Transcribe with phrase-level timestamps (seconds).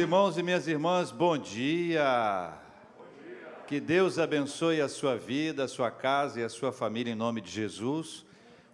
[0.00, 2.54] irmãos e minhas irmãs, bom dia.
[3.66, 7.42] Que Deus abençoe a sua vida, a sua casa e a sua família em nome
[7.42, 8.24] de Jesus.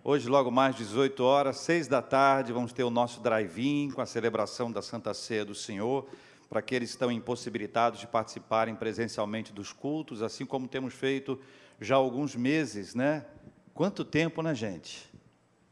[0.04, 4.06] Hoje, logo mais 18 horas, 6 da tarde, vamos ter o nosso drive-in com a
[4.06, 6.06] celebração da Santa Ceia do Senhor,
[6.48, 11.40] para aqueles que estão impossibilitados de participarem presencialmente dos cultos, assim como temos feito
[11.80, 13.26] já há alguns meses, né?
[13.74, 15.12] Quanto tempo, né, gente?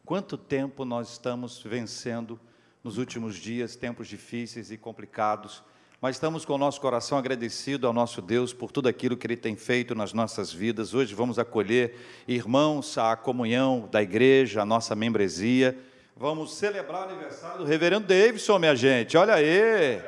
[0.05, 2.41] Quanto tempo nós estamos vencendo
[2.85, 5.63] nos últimos dias, tempos difíceis e complicados,
[6.03, 9.39] mas estamos com o nosso coração agradecido ao nosso Deus por tudo aquilo que Ele
[9.39, 10.93] tem feito nas nossas vidas.
[10.93, 11.97] Hoje vamos acolher
[12.29, 15.75] irmãos à comunhão da igreja, a nossa membresia.
[16.15, 19.17] Vamos celebrar o aniversário do reverendo Davidson, minha gente.
[19.17, 20.03] Olha aí.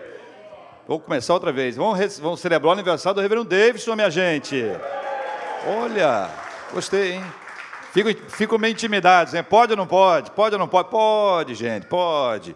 [0.87, 1.77] Vou começar outra vez.
[1.77, 4.63] Vamos, vamos celebrar o aniversário do reverendo Davidson, minha gente.
[5.67, 6.29] Olha,
[6.75, 7.25] gostei, hein?
[7.93, 9.43] Fico, fico meio intimidado, hein?
[9.43, 10.31] Pode ou não pode?
[10.33, 10.91] Pode ou não pode?
[10.91, 12.55] Pode, gente, pode.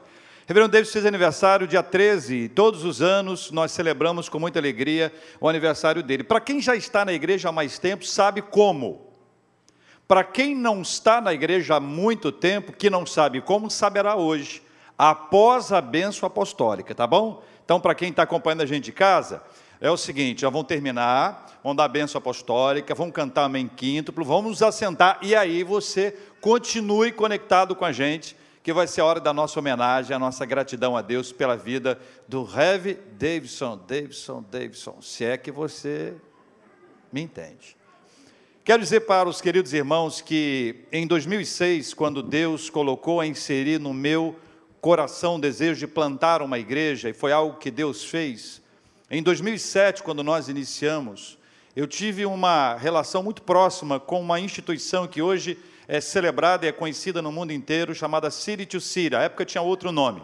[0.51, 5.15] Reverendo David fez aniversário dia 13, e todos os anos nós celebramos com muita alegria
[5.41, 6.25] o aniversário dele.
[6.25, 9.13] Para quem já está na igreja há mais tempo, sabe como.
[10.09, 14.61] Para quem não está na igreja há muito tempo, que não sabe como, saberá hoje,
[14.99, 17.45] após a bênção apostólica, tá bom?
[17.65, 19.45] Então, para quem está acompanhando a gente de casa,
[19.81, 24.25] é o seguinte: já vão terminar, vão dar a bênção apostólica, vão cantar amém quíntuplo,
[24.25, 29.05] vamos nos assentar e aí você continue conectado com a gente que vai ser a
[29.07, 34.45] hora da nossa homenagem, a nossa gratidão a Deus pela vida do Rev Davidson, Davidson,
[34.51, 36.15] Davidson, se é que você
[37.13, 37.77] me entende.
[38.63, 43.95] Quero dizer para os queridos irmãos que em 2006, quando Deus colocou a inserir no
[43.95, 44.37] meu
[44.81, 48.61] coração o desejo de plantar uma igreja, e foi algo que Deus fez,
[49.11, 51.39] em 2007, quando nós iniciamos,
[51.75, 55.59] eu tive uma relação muito próxima com uma instituição que hoje
[55.91, 59.17] é celebrada e é conhecida no mundo inteiro, chamada City to City.
[59.17, 60.23] A época tinha outro nome.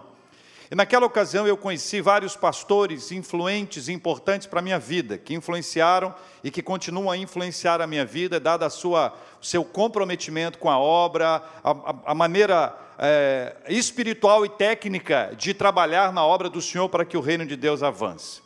[0.70, 5.34] E naquela ocasião eu conheci vários pastores influentes e importantes para a minha vida, que
[5.34, 9.12] influenciaram e que continuam a influenciar a minha vida, dada a sua,
[9.42, 15.52] o seu comprometimento com a obra, a, a, a maneira é, espiritual e técnica de
[15.52, 18.40] trabalhar na obra do Senhor para que o reino de Deus avance.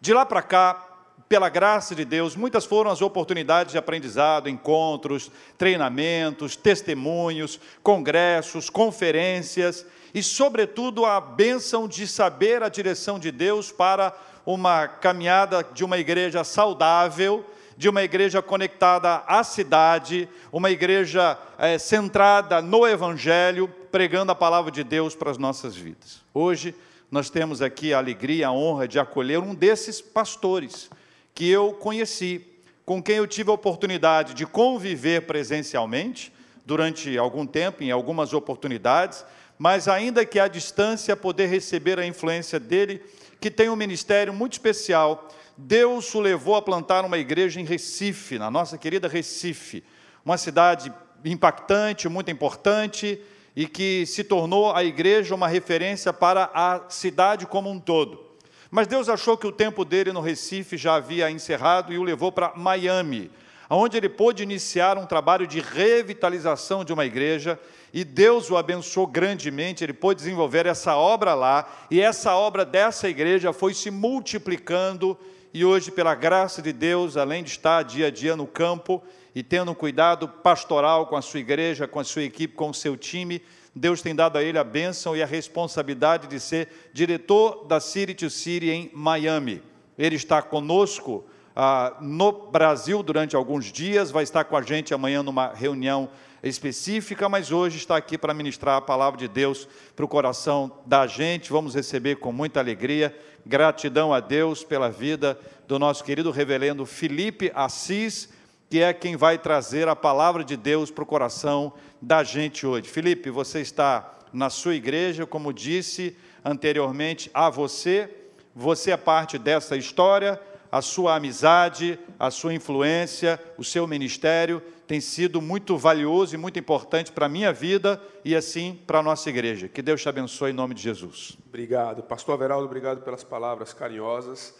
[0.00, 0.87] De lá para cá,
[1.28, 9.84] pela graça de Deus, muitas foram as oportunidades de aprendizado, encontros, treinamentos, testemunhos, congressos, conferências
[10.14, 15.98] e, sobretudo, a bênção de saber a direção de Deus para uma caminhada de uma
[15.98, 17.44] igreja saudável,
[17.76, 24.70] de uma igreja conectada à cidade, uma igreja é, centrada no Evangelho, pregando a palavra
[24.70, 26.22] de Deus para as nossas vidas.
[26.32, 26.74] Hoje,
[27.10, 30.90] nós temos aqui a alegria, a honra de acolher um desses pastores
[31.34, 32.44] que eu conheci,
[32.84, 36.32] com quem eu tive a oportunidade de conviver presencialmente
[36.64, 39.24] durante algum tempo, em algumas oportunidades,
[39.58, 43.02] mas ainda que à distância poder receber a influência dele,
[43.40, 45.28] que tem um ministério muito especial.
[45.56, 49.82] Deus o levou a plantar uma igreja em Recife, na nossa querida Recife,
[50.24, 50.92] uma cidade
[51.24, 53.20] impactante, muito importante
[53.56, 58.27] e que se tornou a igreja uma referência para a cidade como um todo.
[58.70, 62.30] Mas Deus achou que o tempo dele no Recife já havia encerrado e o levou
[62.30, 63.30] para Miami,
[63.70, 67.58] onde ele pôde iniciar um trabalho de revitalização de uma igreja,
[67.94, 73.08] e Deus o abençoou grandemente, ele pôde desenvolver essa obra lá, e essa obra dessa
[73.08, 75.16] igreja foi se multiplicando,
[75.52, 79.02] e hoje, pela graça de Deus, além de estar dia a dia no campo
[79.34, 82.74] e tendo um cuidado pastoral com a sua igreja, com a sua equipe, com o
[82.74, 83.40] seu time,
[83.78, 88.14] Deus tem dado a ele a bênção e a responsabilidade de ser diretor da City
[88.14, 89.62] to City em Miami.
[89.96, 91.24] Ele está conosco
[91.54, 96.08] ah, no Brasil durante alguns dias, vai estar com a gente amanhã numa reunião
[96.42, 101.06] específica, mas hoje está aqui para ministrar a palavra de Deus para o coração da
[101.06, 101.50] gente.
[101.50, 103.16] Vamos receber com muita alegria.
[103.44, 108.28] Gratidão a Deus pela vida do nosso querido reverendo Felipe Assis,
[108.68, 112.88] que é quem vai trazer a palavra de Deus para o coração da gente hoje.
[112.88, 118.10] Felipe, você está na sua igreja, como disse anteriormente a você,
[118.54, 125.00] você é parte dessa história, a sua amizade, a sua influência, o seu ministério tem
[125.02, 129.28] sido muito valioso e muito importante para a minha vida e assim para a nossa
[129.28, 129.68] igreja.
[129.68, 131.36] Que Deus te abençoe em nome de Jesus.
[131.46, 132.02] Obrigado.
[132.02, 134.54] Pastor Everaldo, obrigado pelas palavras carinhosas.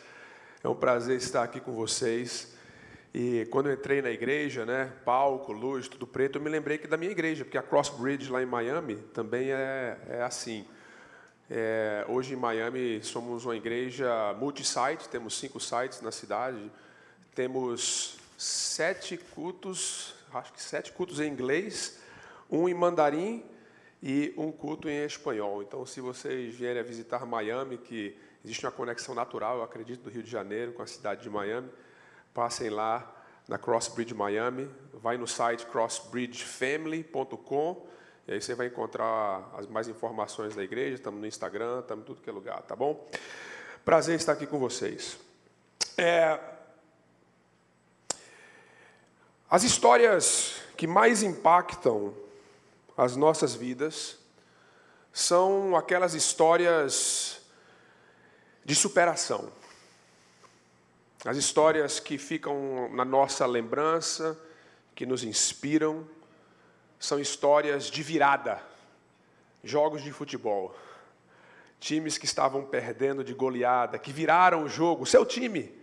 [0.63, 2.58] É um prazer estar aqui com vocês.
[3.13, 6.87] E quando eu entrei na igreja, né, palco, luz, tudo preto, eu me lembrei que
[6.87, 10.67] da minha igreja, porque a Crossbridge lá em Miami também é, é assim.
[11.51, 16.71] É, hoje em Miami somos uma igreja multi-site, temos cinco sites na cidade,
[17.35, 21.99] temos sete cultos, acho que sete cultos em inglês,
[22.51, 23.45] um em mandarim
[24.03, 25.63] e um culto em espanhol.
[25.63, 28.15] Então, se vocês vierem a visitar Miami, que
[28.45, 31.69] Existe uma conexão natural, eu acredito, do Rio de Janeiro com a cidade de Miami.
[32.39, 33.05] Passem lá
[33.49, 37.89] na Crossbridge Miami, vai no site crossbridgefamily.com
[38.29, 42.07] e aí você vai encontrar as mais informações da igreja, estamos no Instagram, estamos em
[42.07, 43.11] tudo que é lugar, tá bom?
[43.85, 45.19] Prazer estar aqui com vocês.
[45.97, 46.39] É...
[49.51, 52.15] As histórias que mais impactam
[52.97, 54.17] as nossas vidas
[55.13, 57.41] são aquelas histórias
[58.65, 59.51] de superação.
[61.25, 64.39] As histórias que ficam na nossa lembrança,
[64.95, 66.09] que nos inspiram,
[66.99, 68.63] são histórias de virada,
[69.65, 70.77] jogos de futebol.
[71.81, 75.77] Times que estavam perdendo de goleada, que viraram o jogo, seu time.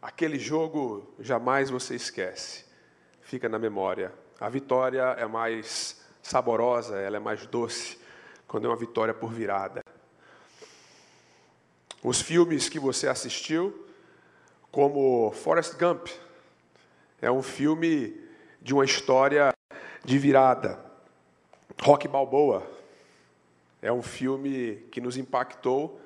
[0.00, 2.64] Aquele jogo jamais você esquece,
[3.20, 4.12] fica na memória.
[4.40, 7.98] A vitória é mais saborosa, ela é mais doce
[8.46, 9.82] quando é uma vitória por virada.
[12.02, 13.87] Os filmes que você assistiu,
[14.70, 16.08] como Forrest Gump,
[17.20, 18.20] é um filme
[18.60, 19.52] de uma história
[20.04, 20.78] de virada.
[21.82, 22.66] Rock Balboa
[23.80, 26.00] é um filme que nos impactou,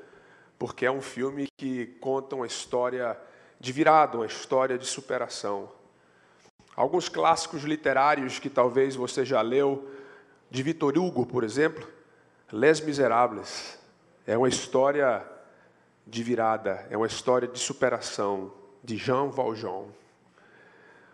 [0.59, 3.19] porque é um filme que conta uma história
[3.59, 5.71] de virada, uma história de superação.
[6.75, 9.89] Alguns clássicos literários que talvez você já leu,
[10.51, 11.87] de Victor Hugo, por exemplo,
[12.53, 13.79] Les Miserables,
[14.27, 15.25] é uma história
[16.07, 18.53] de virada, é uma história de superação,
[18.83, 19.85] de Jean Valjean.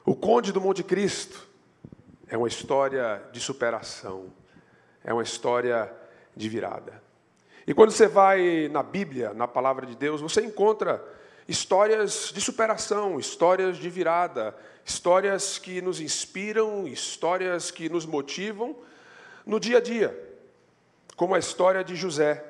[0.05, 1.47] O Conde do Monte Cristo
[2.27, 4.33] é uma história de superação,
[5.05, 5.93] é uma história
[6.35, 7.03] de virada.
[7.67, 11.05] E quando você vai na Bíblia, na palavra de Deus, você encontra
[11.47, 18.75] histórias de superação, histórias de virada, histórias que nos inspiram, histórias que nos motivam
[19.45, 20.19] no dia a dia,
[21.17, 22.43] como a história de José,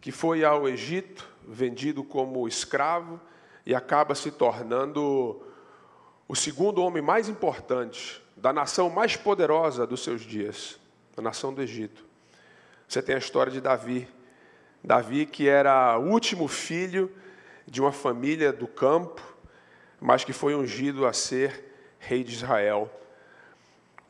[0.00, 3.20] que foi ao Egito, vendido como escravo
[3.66, 5.42] e acaba se tornando
[6.28, 10.78] o segundo homem mais importante da nação mais poderosa dos seus dias,
[11.16, 12.04] a nação do Egito.
[12.88, 14.08] Você tem a história de Davi.
[14.82, 17.12] Davi, que era o último filho
[17.66, 19.20] de uma família do campo,
[20.00, 22.90] mas que foi ungido a ser rei de Israel.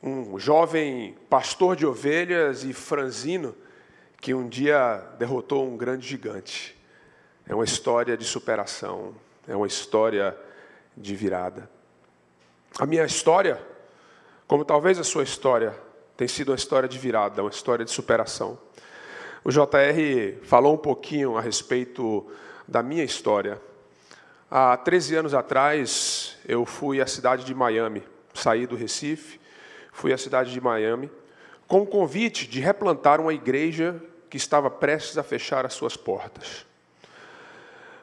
[0.01, 3.55] Um jovem pastor de ovelhas e franzino
[4.21, 6.79] que um dia derrotou um grande gigante.
[7.47, 9.15] É uma história de superação,
[9.47, 10.37] é uma história
[10.95, 11.69] de virada.
[12.79, 13.71] A minha história
[14.51, 15.73] como talvez a sua história
[16.17, 18.59] tem sido uma história de virada, uma história de superação.
[19.45, 22.29] O JR falou um pouquinho a respeito
[22.67, 23.61] da minha história.
[24.49, 28.03] Há 13 anos atrás, eu fui à cidade de Miami,
[28.33, 29.39] saí do Recife,
[29.93, 31.09] fui à cidade de Miami,
[31.65, 36.65] com o convite de replantar uma igreja que estava prestes a fechar as suas portas.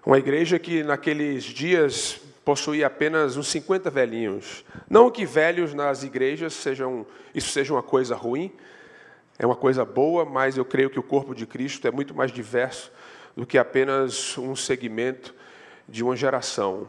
[0.09, 4.65] Uma igreja que naqueles dias possuía apenas uns 50 velhinhos.
[4.89, 8.51] Não que velhos nas igrejas sejam isso seja uma coisa ruim,
[9.39, 12.33] é uma coisa boa, mas eu creio que o corpo de Cristo é muito mais
[12.33, 12.91] diverso
[13.37, 15.35] do que apenas um segmento
[15.87, 16.89] de uma geração.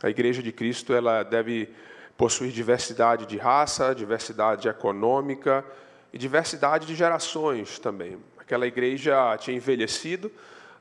[0.00, 1.68] A igreja de Cristo ela deve
[2.16, 5.64] possuir diversidade de raça, diversidade econômica
[6.12, 8.18] e diversidade de gerações também.
[8.38, 10.30] Aquela igreja tinha envelhecido,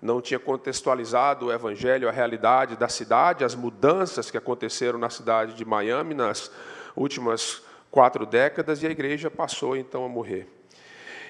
[0.02, 5.54] não tinha contextualizado o evangelho, a realidade da cidade, as mudanças que aconteceram na cidade
[5.54, 6.52] de Miami nas
[6.96, 10.48] últimas quatro décadas, e a igreja passou então a morrer.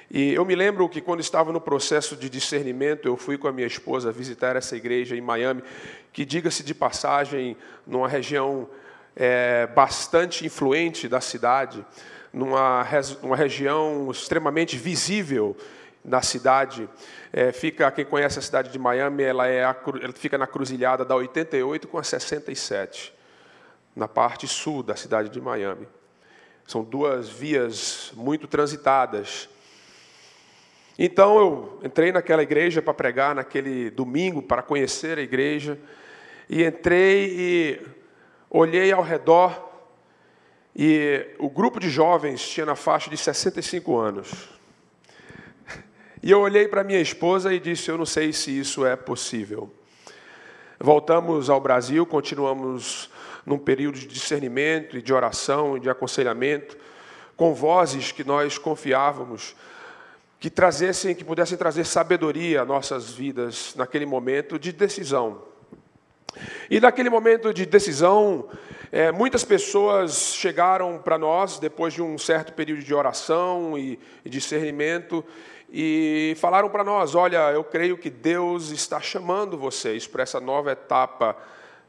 [0.10, 3.51] E eu me lembro que quando estava no processo de discernimento, eu fui com a
[3.51, 5.63] minha esposa visitar essa igreja em Miami,
[6.13, 8.70] que, diga-se de passagem, numa região
[9.16, 11.86] é, bastante influente da cidade,
[12.34, 12.86] numa,
[13.22, 15.56] numa região extremamente visível
[16.03, 16.89] na cidade.
[17.31, 19.75] É, fica, quem conhece a cidade de Miami, ela, é ela
[20.13, 23.13] fica na cruzilhada da 88 com a 67,
[23.96, 25.88] na parte sul da cidade de Miami.
[26.65, 29.50] São duas vias muito transitadas.
[30.98, 35.79] Então eu entrei naquela igreja para pregar naquele domingo, para conhecer a igreja,
[36.50, 37.81] e entrei e
[38.50, 39.70] olhei ao redor,
[40.75, 44.61] e o grupo de jovens tinha na faixa de 65 anos.
[46.24, 49.72] E eu olhei para minha esposa e disse: Eu não sei se isso é possível.
[50.80, 53.10] Voltamos ao Brasil, continuamos
[53.44, 56.78] num período de discernimento e de oração e de aconselhamento,
[57.36, 59.56] com vozes que nós confiávamos,
[60.40, 65.42] que trazessem, que pudessem trazer sabedoria a nossas vidas naquele momento de decisão.
[66.70, 68.48] E naquele momento de decisão,
[68.92, 74.30] é, muitas pessoas chegaram para nós, depois de um certo período de oração e, e
[74.30, 75.25] discernimento,
[75.72, 80.72] e falaram para nós: Olha, eu creio que Deus está chamando vocês para essa nova
[80.74, 81.38] etapa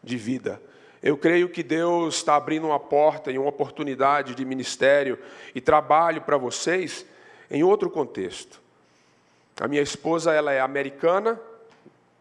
[0.02, 0.62] de vida.
[1.02, 5.18] Eu creio que Deus está abrindo uma porta e uma oportunidade de ministério
[5.52, 7.04] e trabalho para vocês
[7.50, 8.62] em outro contexto.
[9.60, 11.40] A minha esposa ela é americana,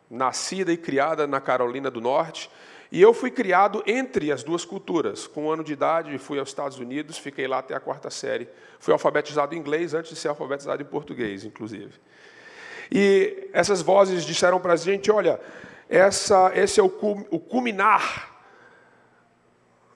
[0.09, 2.49] nascida e criada na Carolina do Norte,
[2.91, 5.25] e eu fui criado entre as duas culturas.
[5.25, 8.49] Com um ano de idade, fui aos Estados Unidos, fiquei lá até a quarta série.
[8.79, 11.93] Fui alfabetizado em inglês antes de ser alfabetizado em português, inclusive.
[12.91, 15.39] E essas vozes disseram para a gente: olha,
[15.87, 16.87] essa, esse é o,
[17.29, 18.29] o culminar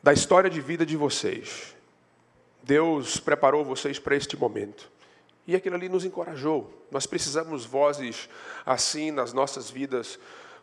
[0.01, 1.75] da história de vida de vocês.
[2.63, 4.89] Deus preparou vocês para este momento.
[5.45, 6.87] E aquilo ali nos encorajou.
[6.89, 8.29] Nós precisamos vozes
[8.65, 10.17] assim nas nossas vidas,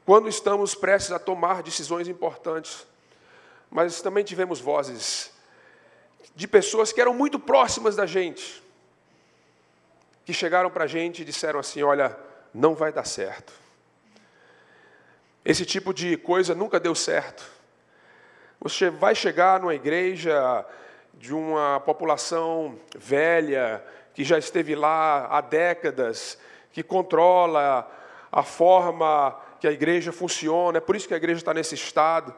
[0.05, 2.87] quando estamos prestes a tomar decisões importantes.
[3.71, 5.31] Mas também tivemos vozes
[6.35, 8.63] de pessoas que eram muito próximas da gente,
[10.25, 12.17] que chegaram para a gente e disseram assim: Olha,
[12.53, 13.53] não vai dar certo.
[15.45, 17.45] Esse tipo de coisa nunca deu certo.
[18.61, 20.65] Você vai chegar numa igreja
[21.15, 26.39] de uma população velha, que já esteve lá há décadas,
[26.73, 27.91] que controla
[28.31, 32.35] a forma que a igreja funciona, é por isso que a igreja está nesse estado.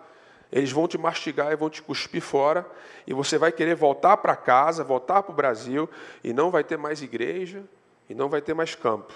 [0.52, 2.66] Eles vão te mastigar e vão te cuspir fora,
[3.06, 5.88] e você vai querer voltar para casa, voltar para o Brasil,
[6.22, 7.64] e não vai ter mais igreja,
[8.10, 9.14] e não vai ter mais campo.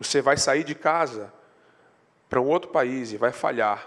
[0.00, 1.30] Você vai sair de casa
[2.30, 3.86] para um outro país e vai falhar.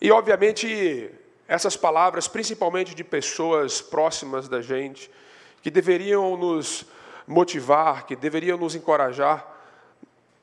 [0.00, 1.10] E, obviamente,
[1.48, 5.10] essas palavras, principalmente de pessoas próximas da gente,
[5.60, 6.86] que deveriam nos
[7.26, 9.55] motivar, que deveriam nos encorajar,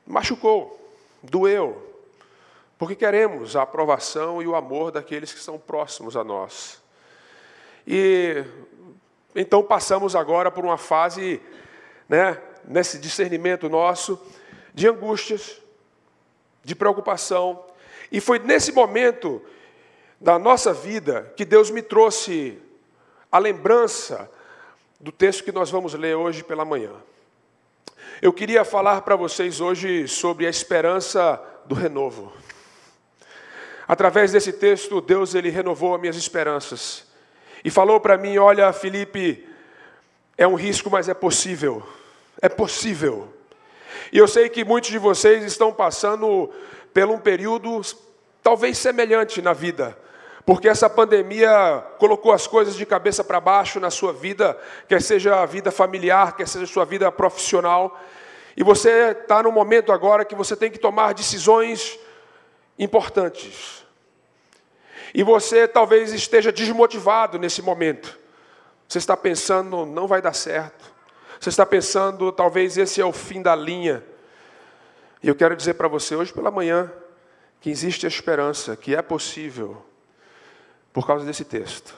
[0.06, 0.80] machucou,
[1.22, 1.94] doeu,
[2.78, 6.82] porque queremos a aprovação e o amor daqueles que são próximos a nós.
[7.86, 8.44] E
[9.34, 11.40] então passamos agora por uma fase,
[12.08, 14.20] né, nesse discernimento nosso,
[14.72, 15.60] de angústias,
[16.62, 17.64] de preocupação,
[18.10, 19.42] e foi nesse momento
[20.20, 22.58] da nossa vida que Deus me trouxe
[23.30, 24.30] a lembrança
[25.00, 26.92] do texto que nós vamos ler hoje pela manhã.
[28.22, 32.32] Eu queria falar para vocês hoje sobre a esperança do renovo.
[33.88, 37.06] Através desse texto, Deus ele renovou as minhas esperanças
[37.64, 39.46] e falou para mim: "Olha, Felipe,
[40.38, 41.82] é um risco, mas é possível.
[42.40, 43.34] É possível."
[44.12, 46.50] E eu sei que muitos de vocês estão passando
[46.92, 47.80] por um período
[48.42, 49.98] talvez semelhante na vida
[50.46, 55.40] porque essa pandemia colocou as coisas de cabeça para baixo na sua vida, quer seja
[55.40, 57.98] a vida familiar, quer seja a sua vida profissional,
[58.56, 61.98] e você está no momento agora que você tem que tomar decisões
[62.78, 63.84] importantes.
[65.14, 68.18] E você talvez esteja desmotivado nesse momento.
[68.86, 70.92] Você está pensando, não vai dar certo.
[71.40, 74.04] Você está pensando, talvez esse é o fim da linha.
[75.22, 76.92] E eu quero dizer para você hoje pela manhã
[77.60, 79.84] que existe a esperança, que é possível
[80.94, 81.92] por causa desse texto.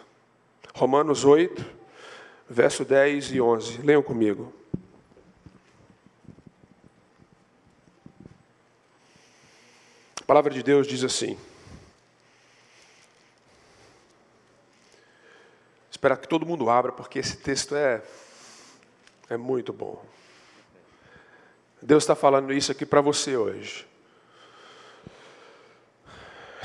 [0.75, 1.65] Romanos 8,
[2.49, 3.83] verso 10 e 11.
[3.83, 4.53] Leiam comigo.
[10.19, 11.39] A palavra de Deus diz assim.
[15.91, 18.03] Espero que todo mundo abra, porque esse texto é,
[19.29, 20.03] é muito bom.
[21.83, 23.87] Deus está falando isso aqui para você hoje.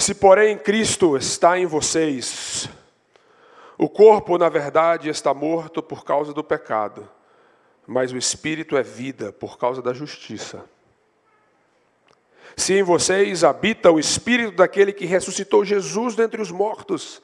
[0.02, 2.68] Se, porém, Cristo está em vocês,
[3.78, 7.08] o corpo, na verdade, está morto por causa do pecado,
[7.86, 10.66] mas o espírito é vida por causa da justiça.
[12.58, 17.22] Se em vocês habita o espírito daquele que ressuscitou Jesus dentre os mortos,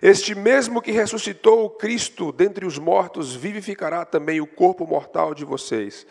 [0.00, 5.44] este mesmo que ressuscitou o Cristo dentre os mortos vivificará também o corpo mortal de
[5.44, 6.06] vocês,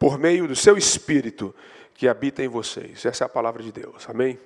[0.00, 1.54] por meio do seu espírito
[1.94, 3.06] que habita em vocês.
[3.06, 4.04] Essa é a palavra de Deus.
[4.10, 4.36] Amém?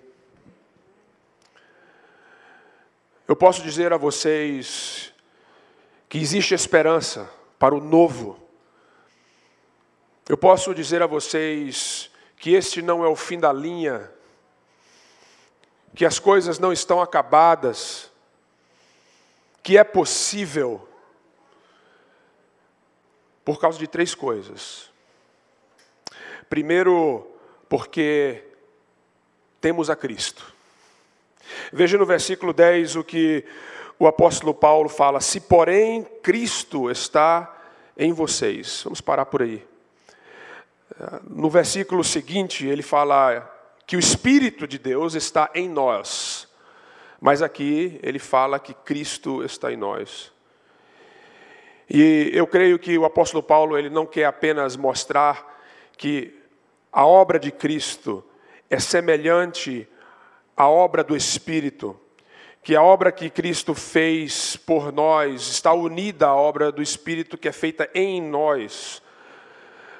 [3.28, 5.12] Eu posso dizer a vocês
[6.08, 7.28] que existe esperança
[7.58, 8.38] para o novo.
[10.28, 14.08] Eu posso dizer a vocês que este não é o fim da linha,
[15.92, 18.12] que as coisas não estão acabadas,
[19.60, 20.88] que é possível,
[23.44, 24.88] por causa de três coisas.
[26.48, 27.28] Primeiro,
[27.68, 28.44] porque
[29.60, 30.55] temos a Cristo.
[31.72, 33.44] Veja no versículo 10 o que
[33.98, 37.54] o apóstolo Paulo fala: Se, porém, Cristo está
[37.96, 38.82] em vocês.
[38.84, 39.66] Vamos parar por aí.
[41.28, 43.52] No versículo seguinte, ele fala
[43.86, 46.48] que o Espírito de Deus está em nós.
[47.20, 50.32] Mas aqui ele fala que Cristo está em nós.
[51.88, 55.60] E eu creio que o apóstolo Paulo ele não quer apenas mostrar
[55.96, 56.34] que
[56.92, 58.24] a obra de Cristo
[58.68, 59.88] é semelhante
[60.56, 61.98] à obra do Espírito,
[62.62, 67.48] que a obra que Cristo fez por nós está unida à obra do Espírito que
[67.48, 69.02] é feita em nós.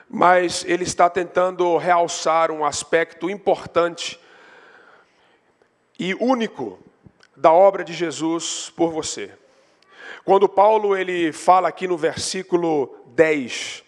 [0.09, 4.19] Mas ele está tentando realçar um aspecto importante
[5.99, 6.79] e único
[7.37, 9.31] da obra de Jesus por você.
[10.25, 13.85] Quando Paulo ele fala aqui no versículo 10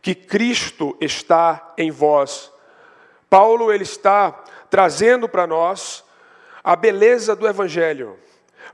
[0.00, 2.52] que Cristo está em vós,
[3.28, 4.32] Paulo ele está
[4.70, 6.04] trazendo para nós
[6.66, 8.16] a beleza do evangelho.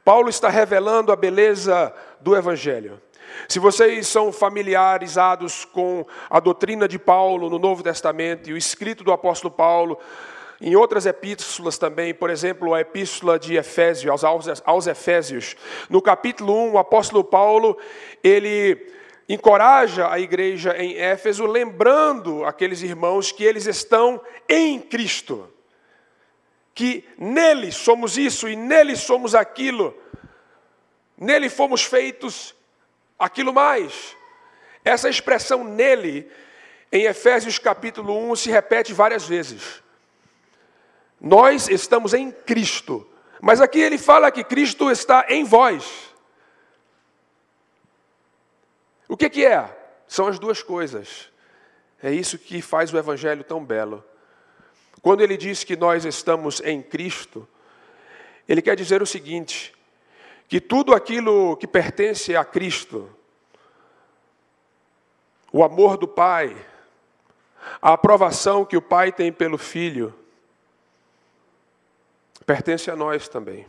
[0.02, 2.98] Paulo está revelando a beleza do evangelho.
[3.46, 9.04] Se vocês são familiarizados com a doutrina de Paulo no Novo Testamento e o escrito
[9.04, 9.98] do apóstolo Paulo,
[10.58, 15.54] em outras epístolas também, por exemplo, a epístola de Efésios, aos, aos Efésios,
[15.90, 17.76] no capítulo 1, o apóstolo Paulo,
[18.24, 18.90] ele
[19.28, 24.18] encoraja a igreja em Éfeso, lembrando aqueles irmãos que eles estão
[24.48, 25.46] em Cristo,
[26.74, 29.96] que nele somos isso e nele somos aquilo,
[31.16, 32.54] nele fomos feitos
[33.18, 34.16] aquilo mais.
[34.84, 36.30] Essa expressão nele,
[36.90, 39.82] em Efésios capítulo 1, se repete várias vezes.
[41.20, 43.08] Nós estamos em Cristo.
[43.40, 46.12] Mas aqui ele fala que Cristo está em vós.
[49.08, 49.68] O que, que é?
[50.06, 51.30] São as duas coisas.
[52.02, 54.04] É isso que faz o Evangelho tão belo.
[55.02, 57.46] Quando ele diz que nós estamos em Cristo,
[58.48, 59.74] ele quer dizer o seguinte:
[60.48, 63.10] que tudo aquilo que pertence a Cristo,
[65.52, 66.56] o amor do Pai,
[67.80, 70.14] a aprovação que o Pai tem pelo Filho,
[72.46, 73.66] pertence a nós também.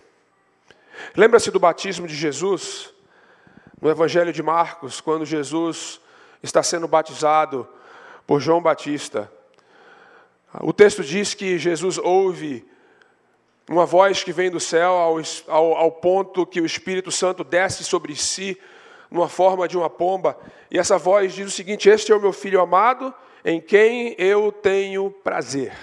[1.16, 2.94] Lembra-se do batismo de Jesus?
[3.82, 6.00] No Evangelho de Marcos, quando Jesus
[6.42, 7.68] está sendo batizado
[8.26, 9.32] por João Batista.
[10.62, 12.66] O texto diz que Jesus ouve
[13.68, 17.84] uma voz que vem do céu ao, ao, ao, ponto que o Espírito Santo desce
[17.84, 18.60] sobre si,
[19.10, 20.38] numa forma de uma pomba,
[20.70, 23.14] e essa voz diz o seguinte: Este é o meu filho amado,
[23.44, 25.74] em quem eu tenho prazer.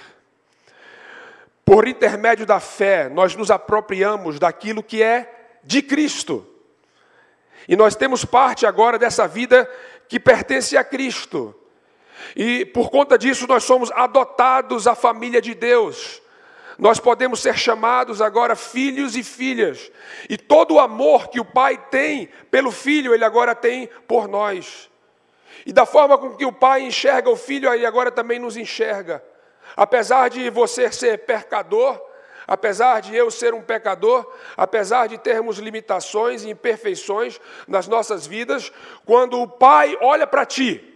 [1.64, 6.46] Por intermédio da fé, nós nos apropriamos daquilo que é de Cristo.
[7.68, 9.68] E nós temos parte agora dessa vida
[10.08, 11.54] que pertence a Cristo.
[12.34, 16.20] E por conta disso, nós somos adotados à família de Deus.
[16.78, 19.90] Nós podemos ser chamados agora filhos e filhas.
[20.28, 24.90] E todo o amor que o Pai tem pelo filho, ele agora tem por nós.
[25.66, 29.22] E da forma com que o Pai enxerga o filho, ele agora também nos enxerga.
[29.76, 32.00] Apesar de você ser pecador,
[32.46, 38.72] apesar de eu ser um pecador, apesar de termos limitações e imperfeições nas nossas vidas,
[39.04, 40.89] quando o Pai olha para ti,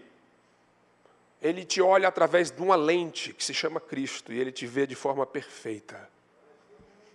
[1.45, 4.87] ele te olha através de uma lente que se chama Cristo e ele te vê
[4.87, 6.09] de forma perfeita.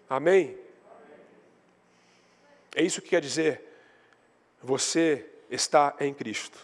[0.07, 0.55] Amém?
[2.75, 3.59] É isso que quer dizer,
[4.61, 6.59] você está em Cristo.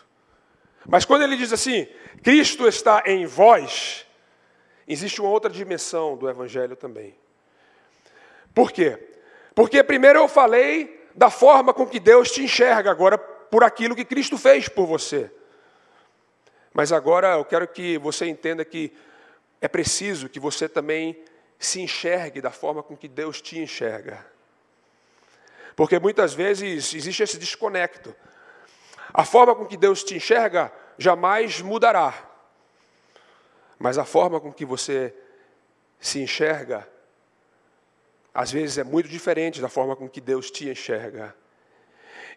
[0.86, 1.88] Mas quando ele diz assim,
[2.21, 4.06] Cristo está em vós,
[4.88, 7.15] existe uma outra dimensão do Evangelho também.
[8.54, 8.95] Por quê?
[9.56, 14.06] Porque primeiro eu falei da forma com que Deus te enxerga, agora por aquilo que
[14.06, 15.32] Cristo fez por você.
[16.76, 18.92] Mas agora eu quero que você entenda que
[19.62, 21.18] é preciso que você também
[21.58, 24.26] se enxergue da forma com que Deus te enxerga.
[25.74, 28.14] Porque muitas vezes existe esse desconecto.
[29.14, 32.14] A forma com que Deus te enxerga jamais mudará.
[33.80, 35.16] Mas a forma com que você
[35.98, 36.86] se enxerga,
[38.34, 41.34] às vezes é muito diferente da forma com que Deus te enxerga.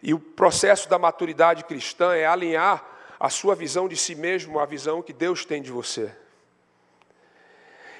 [0.01, 4.65] E o processo da maturidade cristã é alinhar a sua visão de si mesmo à
[4.65, 6.11] visão que Deus tem de você.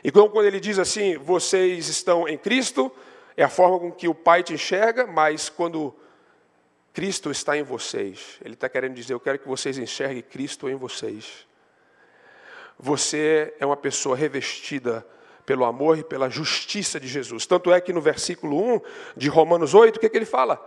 [0.03, 2.91] Então, quando ele diz assim, vocês estão em Cristo,
[3.36, 5.93] é a forma com que o Pai te enxerga, mas quando
[6.93, 10.75] Cristo está em vocês, Ele está querendo dizer: eu quero que vocês enxerguem Cristo em
[10.75, 11.47] vocês.
[12.77, 15.05] Você é uma pessoa revestida
[15.45, 17.45] pelo amor e pela justiça de Jesus.
[17.45, 18.82] Tanto é que no versículo 1
[19.17, 20.60] de Romanos 8, o que, é que ele fala?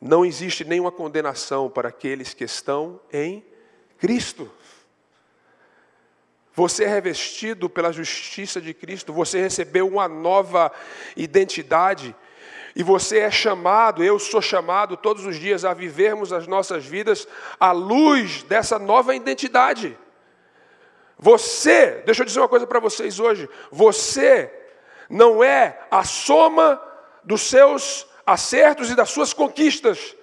[0.00, 3.44] Não existe nenhuma condenação para aqueles que estão em
[3.98, 4.50] Cristo.
[6.54, 10.72] Você é revestido pela justiça de Cristo, você recebeu uma nova
[11.16, 12.14] identidade.
[12.74, 17.26] E você é chamado, eu sou chamado todos os dias a vivermos as nossas vidas
[17.58, 19.98] à luz dessa nova identidade.
[21.18, 24.52] Você, deixa eu dizer uma coisa para vocês hoje, você
[25.08, 26.80] não é a soma
[27.22, 30.16] dos seus acertos e das suas conquistas.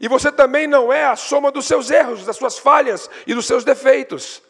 [0.00, 3.46] E você também não é a soma dos seus erros, das suas falhas e dos
[3.46, 4.42] seus defeitos.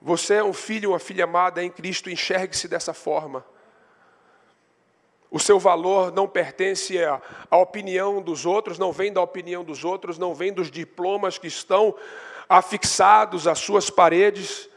[0.00, 3.44] Você é um filho, uma filha amada em Cristo, enxergue-se dessa forma.
[5.30, 9.84] O seu valor não pertence à, à, opinião dos outros, não vem da opinião dos
[9.84, 11.94] outros, não vem dos diplomas que estão
[12.48, 14.68] afixados às suas paredes.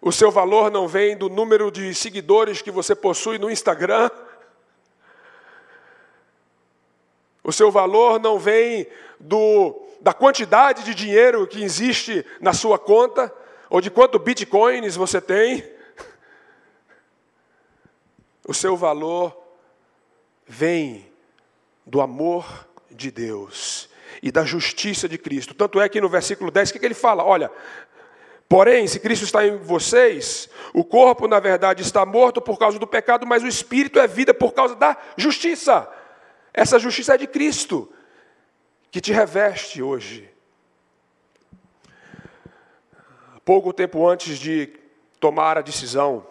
[0.00, 4.10] O seu valor não vem do número de seguidores que você possui no Instagram.
[7.44, 8.86] O seu valor não vem
[9.18, 13.32] do, da quantidade de dinheiro que existe na sua conta,
[13.68, 15.64] ou de quanto bitcoins você tem.
[18.46, 19.36] O seu valor
[20.46, 21.10] vem
[21.86, 23.88] do amor de Deus
[24.22, 25.54] e da justiça de Cristo.
[25.54, 27.24] Tanto é que no versículo 10, o que, ele fala?
[27.24, 27.50] Olha,
[28.48, 32.86] porém, se Cristo está em vocês, o corpo, na verdade, está morto por causa do
[32.86, 35.88] pecado, mas o espírito é vida por causa da justiça.
[36.54, 37.90] Essa justiça é de Cristo,
[38.90, 40.30] que te reveste hoje.
[43.44, 44.68] Pouco tempo antes de
[45.18, 46.26] tomar a decisão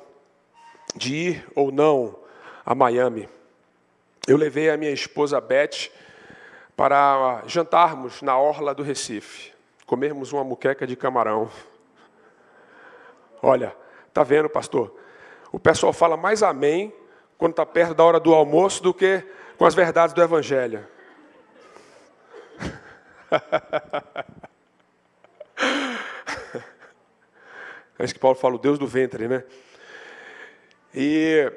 [0.96, 2.20] de ir ou não
[2.66, 3.28] a Miami,
[4.28, 5.90] eu levei a minha esposa Beth
[6.76, 9.52] para jantarmos na orla do Recife,
[9.86, 11.50] comermos uma muqueca de camarão.
[13.42, 13.76] Olha,
[14.14, 14.96] tá vendo, pastor?
[15.52, 16.94] O pessoal fala mais amém
[17.38, 19.26] quando está perto da hora do almoço do que
[19.62, 20.88] com as verdades do Evangelho.
[28.00, 29.44] É isso que Paulo fala, o Deus do ventre, né?
[30.92, 31.54] E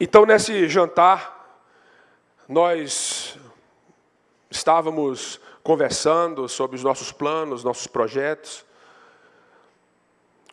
[0.00, 1.60] então nesse jantar
[2.48, 3.38] nós
[4.50, 8.64] estávamos conversando sobre os nossos planos, nossos projetos.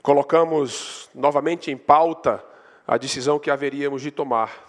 [0.04, 2.44] Colocamos novamente em pauta
[2.86, 4.67] a decisão que haveríamos de tomar.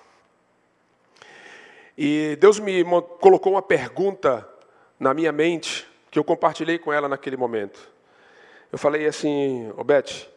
[2.01, 2.85] E Deus me
[3.19, 4.49] colocou uma pergunta
[5.01, 7.91] na minha mente que eu compartilhei com ela naquele momento.
[8.71, 10.29] Eu falei assim, ô Beth,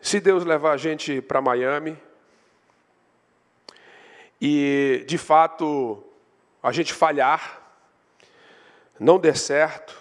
[0.00, 1.98] se Deus levar a gente para Miami
[4.40, 6.00] e de fato
[6.62, 7.60] a gente falhar,
[9.00, 10.00] não der certo,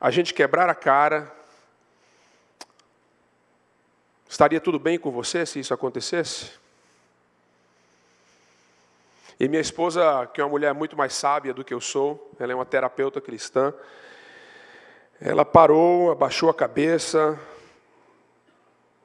[0.00, 1.34] a gente quebrar a cara,
[4.28, 6.67] estaria tudo bem com você se isso acontecesse?
[9.40, 12.50] E minha esposa, que é uma mulher muito mais sábia do que eu sou, ela
[12.50, 13.72] é uma terapeuta cristã,
[15.20, 17.38] ela parou, abaixou a cabeça,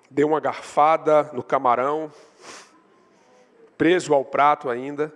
[0.10, 2.12] deu uma garfada no camarão,
[3.78, 5.14] preso ao prato ainda,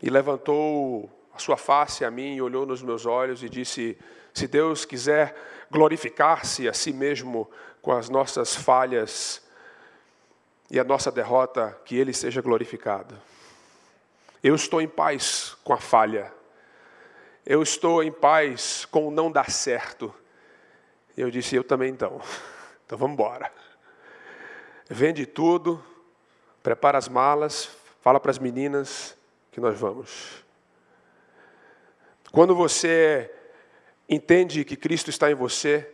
[0.00, 3.98] e levantou a sua face a mim, olhou nos meus olhos e disse:
[4.32, 5.34] Se Deus quiser
[5.68, 7.50] glorificar-se a si mesmo
[7.82, 9.45] com as nossas falhas,
[10.70, 13.16] e a nossa derrota, que Ele seja glorificado.
[14.42, 16.32] Eu estou em paz com a falha.
[17.44, 20.12] Eu estou em paz com o não dar certo.
[21.16, 22.20] Eu disse, eu também então.
[22.86, 23.50] Então vamos embora.
[24.88, 25.82] Vende tudo,
[26.62, 27.68] prepara as malas,
[28.00, 29.16] fala para as meninas
[29.50, 30.44] que nós vamos.
[32.30, 33.28] Quando você
[34.08, 35.92] entende que Cristo está em você,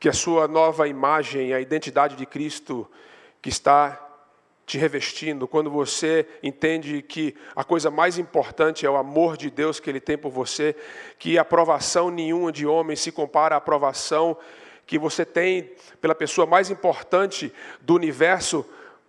[0.00, 2.90] que a sua nova imagem, a identidade de Cristo
[3.40, 4.03] que está
[4.66, 9.78] te revestindo, quando você entende que a coisa mais importante é o amor de Deus
[9.78, 10.74] que Ele tem por você,
[11.18, 14.36] que aprovação nenhuma de homem se compara à aprovação
[14.86, 18.64] que você tem pela pessoa mais importante do universo,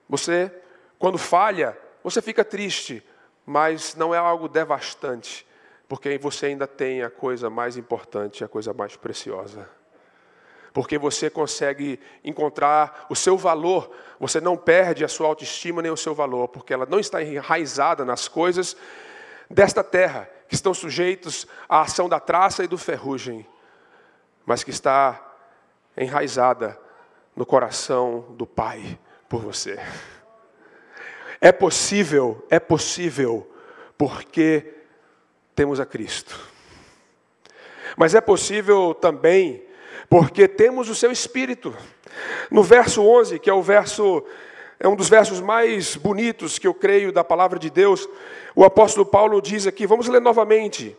[0.08, 0.52] você,
[1.00, 3.04] quando falha, você fica triste,
[3.46, 5.46] mas não é algo devastante,
[5.88, 9.70] porque você ainda tem a coisa mais importante, a coisa mais preciosa
[10.76, 13.90] porque você consegue encontrar o seu valor.
[14.20, 18.04] Você não perde a sua autoestima nem o seu valor, porque ela não está enraizada
[18.04, 18.76] nas coisas
[19.50, 23.48] desta terra, que estão sujeitos à ação da traça e do ferrugem,
[24.46, 25.38] mas que está
[25.96, 26.78] enraizada
[27.34, 29.80] no coração do Pai por você.
[31.40, 33.50] É possível, é possível,
[33.98, 34.76] porque
[35.56, 36.38] temos a Cristo.
[37.96, 39.66] Mas é possível também
[40.10, 41.76] porque temos o seu espírito.
[42.50, 44.24] No verso 11, que é o verso
[44.80, 48.08] é um dos versos mais bonitos que eu creio da palavra de Deus,
[48.56, 50.96] o apóstolo Paulo diz aqui, vamos ler novamente.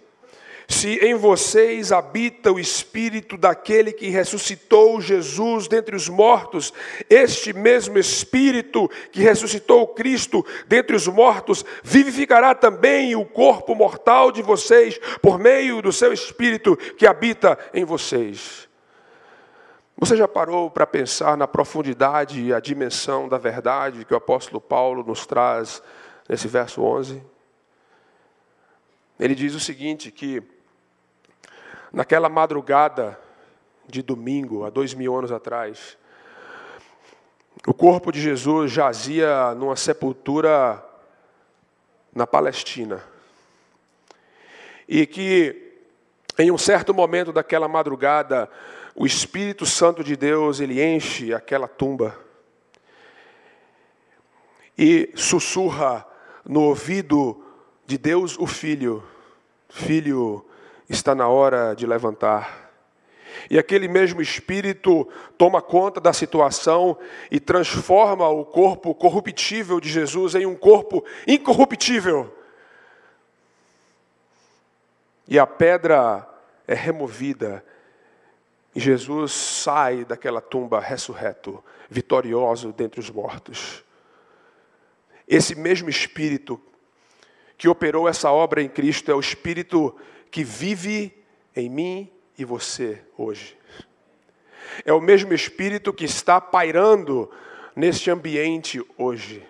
[0.69, 6.73] se em vocês habita o espírito daquele que ressuscitou Jesus dentre os mortos,
[7.09, 14.43] este mesmo espírito que ressuscitou Cristo dentre os mortos, vivificará também o corpo mortal de
[14.43, 18.66] vocês por meio do seu espírito que habita em vocês.
[19.99, 24.61] Você já parou para pensar na profundidade e a dimensão da verdade que o apóstolo
[24.61, 25.83] Paulo nos traz
[26.29, 27.23] nesse verso 11?
[29.19, 30.43] Ele diz o seguinte: que
[31.91, 33.19] naquela madrugada
[33.89, 35.97] de domingo, há dois mil anos atrás,
[37.67, 40.85] o corpo de Jesus jazia numa sepultura
[42.15, 43.03] na Palestina.
[44.87, 45.73] E que,
[46.39, 48.51] em um certo momento daquela madrugada,
[48.97, 52.19] o Espírito Santo de Deus ele enche aquela tumba
[54.77, 56.07] e sussurra
[56.45, 57.45] no ouvido
[57.87, 59.05] de Deus o Filho:
[59.69, 60.45] Filho,
[60.89, 62.65] está na hora de levantar.
[63.51, 65.07] E aquele mesmo Espírito
[65.37, 66.97] toma conta da situação
[67.31, 72.35] e transforma o corpo corruptível de Jesus em um corpo incorruptível.
[75.29, 76.27] E a pedra
[76.67, 77.63] é removida.
[78.77, 83.83] E Jesus sai daquela tumba ressurreto, vitorioso dentre os mortos.
[85.27, 86.61] Esse mesmo Espírito
[87.57, 89.97] que operou essa obra em Cristo é o Espírito
[90.31, 91.25] que vive
[91.57, 93.57] em mim e você hoje.
[94.85, 97.31] É o mesmo Espírito que está pairando
[97.75, 99.43] neste ambiente hoje.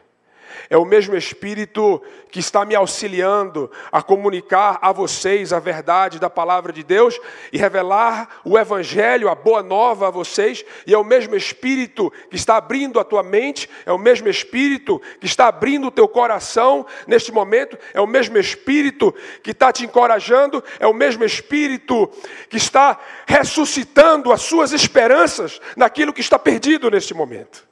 [0.69, 6.29] É o mesmo Espírito que está me auxiliando a comunicar a vocês a verdade da
[6.29, 7.19] palavra de Deus
[7.53, 10.65] e revelar o Evangelho, a boa nova a vocês.
[10.87, 15.01] E é o mesmo Espírito que está abrindo a tua mente, é o mesmo Espírito
[15.21, 19.85] que está abrindo o teu coração neste momento, é o mesmo Espírito que está te
[19.85, 22.11] encorajando, é o mesmo Espírito
[22.49, 27.67] que está ressuscitando as suas esperanças naquilo que está perdido neste momento.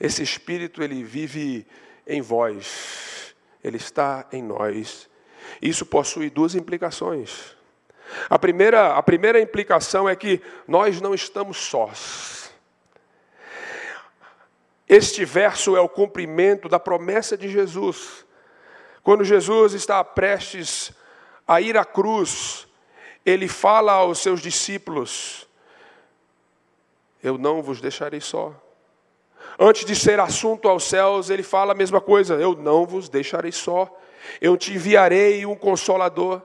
[0.00, 1.66] Esse Espírito, ele vive
[2.06, 5.08] em vós, ele está em nós.
[5.60, 7.56] Isso possui duas implicações.
[8.28, 12.50] A primeira, a primeira implicação é que nós não estamos sós.
[14.88, 18.24] Este verso é o cumprimento da promessa de Jesus.
[19.02, 20.92] Quando Jesus está prestes
[21.46, 22.68] a ir à cruz,
[23.24, 25.48] ele fala aos seus discípulos:
[27.22, 28.54] Eu não vos deixarei só.
[29.58, 33.52] Antes de ser assunto aos céus, ele fala a mesma coisa: Eu não vos deixarei
[33.52, 33.90] só,
[34.40, 36.42] eu te enviarei um consolador.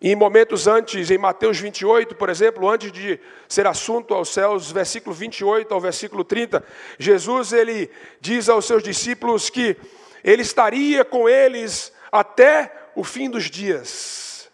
[0.00, 4.70] E em momentos antes, em Mateus 28, por exemplo, antes de ser assunto aos céus,
[4.70, 6.62] versículo 28 ao versículo 30,
[6.98, 9.76] Jesus ele diz aos seus discípulos que
[10.22, 14.50] ele estaria com eles até o fim dos dias,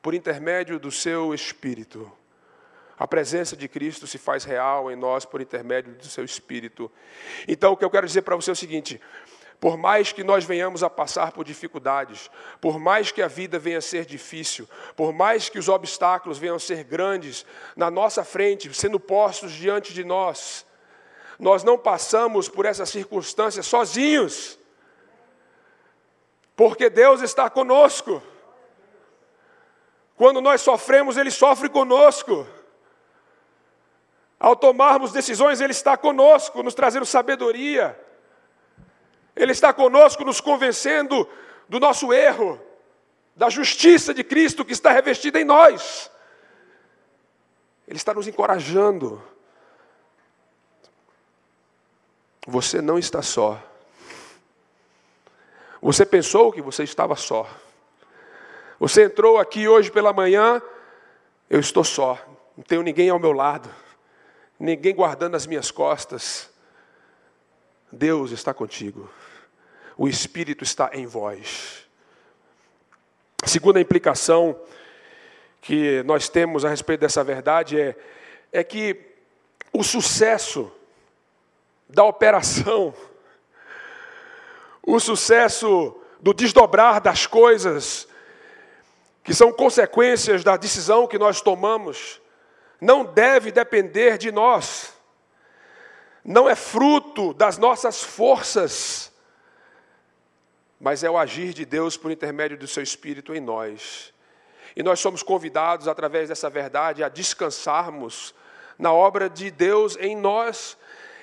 [0.00, 2.10] por intermédio do seu Espírito.
[3.02, 6.88] A presença de Cristo se faz real em nós por intermédio do seu Espírito.
[7.48, 9.00] Então, o que eu quero dizer para você é o seguinte:
[9.58, 13.78] por mais que nós venhamos a passar por dificuldades, por mais que a vida venha
[13.78, 18.72] a ser difícil, por mais que os obstáculos venham a ser grandes na nossa frente,
[18.72, 20.64] sendo postos diante de nós,
[21.40, 24.56] nós não passamos por essas circunstâncias sozinhos,
[26.54, 28.22] porque Deus está conosco.
[30.14, 32.46] Quando nós sofremos, Ele sofre conosco.
[34.42, 37.96] Ao tomarmos decisões, Ele está conosco, nos trazendo sabedoria.
[39.36, 41.28] Ele está conosco, nos convencendo
[41.68, 42.60] do nosso erro,
[43.36, 46.10] da justiça de Cristo que está revestida em nós.
[47.86, 49.22] Ele está nos encorajando.
[52.44, 53.62] Você não está só.
[55.80, 57.48] Você pensou que você estava só.
[58.80, 60.60] Você entrou aqui hoje pela manhã,
[61.48, 62.18] eu estou só,
[62.56, 63.81] não tenho ninguém ao meu lado
[64.62, 66.48] ninguém guardando as minhas costas.
[67.90, 69.10] Deus está contigo.
[69.98, 71.84] O Espírito está em vós.
[73.44, 74.58] Segunda implicação
[75.60, 77.96] que nós temos a respeito dessa verdade é,
[78.52, 78.96] é que
[79.72, 80.70] o sucesso
[81.88, 82.94] da operação,
[84.80, 88.06] o sucesso do desdobrar das coisas,
[89.24, 92.21] que são consequências da decisão que nós tomamos,
[92.82, 94.92] não deve depender de nós,
[96.24, 99.12] não é fruto das nossas forças,
[100.80, 104.12] mas é o agir de Deus por intermédio do seu Espírito em nós.
[104.74, 108.34] E nós somos convidados, através dessa verdade, a descansarmos
[108.76, 110.76] na obra de Deus em nós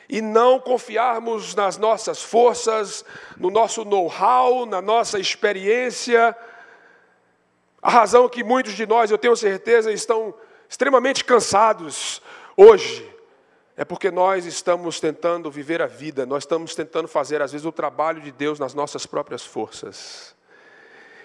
[0.08, 3.04] e não confiarmos nas nossas forças,
[3.36, 6.34] no nosso know-how, na nossa experiência,
[7.82, 10.34] A razão que muitos de nós, eu tenho certeza, estão
[10.70, 12.22] extremamente cansados
[12.56, 13.10] hoje
[13.76, 17.72] é porque nós estamos tentando viver a vida, nós estamos tentando fazer, às vezes, o
[17.72, 20.36] trabalho de Deus nas nossas próprias forças.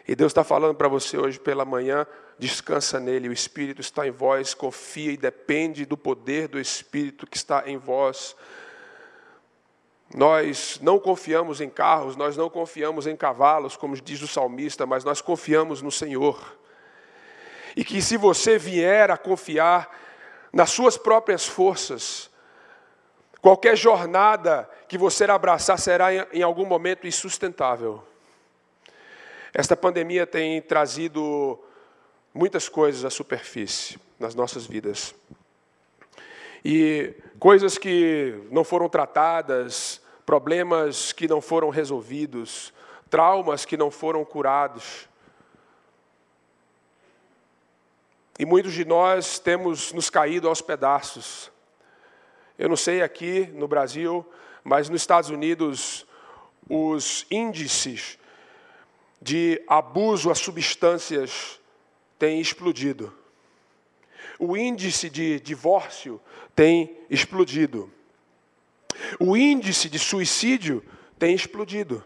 [0.07, 2.07] E Deus está falando para você hoje pela manhã,
[2.39, 7.37] descansa nele, o Espírito está em vós, confia e depende do poder do Espírito que
[7.37, 8.37] está em vós.
[10.15, 15.03] Nós não confiamos em carros, nós não confiamos em cavalos, como diz o salmista, mas
[15.03, 16.57] nós confiamos no Senhor.
[17.77, 19.91] E que se você vier a confiar
[20.53, 22.31] nas suas próprias forças,
[23.41, 28.03] qualquer jornada que você abraçar será em algum momento insustentável.
[29.53, 31.59] Esta pandemia tem trazido
[32.33, 35.15] muitas coisas à superfície nas nossas vidas.
[36.65, 42.73] E coisas que não foram tratadas, problemas que não foram resolvidos,
[43.11, 45.09] traumas que não foram curados.
[48.39, 51.53] E muitos de nós temos nos caído aos pedaços.
[52.59, 54.27] Eu não sei aqui no Brasil,
[54.65, 56.05] mas nos Estados Unidos,
[56.69, 58.19] os índices
[59.23, 61.61] de abuso a substâncias
[62.19, 63.13] têm explodido.
[64.39, 66.21] O índice de divórcio
[66.57, 67.93] tem explodido.
[69.21, 70.85] O índice de suicídio
[71.19, 72.05] tem explodido.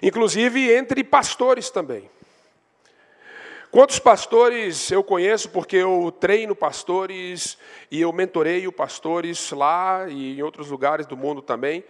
[0.00, 2.08] Inclusive entre pastores também.
[3.70, 7.58] Quantos pastores eu conheço, porque eu treino pastores
[7.90, 11.84] e eu mentoreio pastores lá e em outros lugares do mundo também.